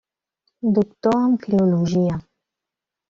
[0.77, 2.19] Doctor en filologia.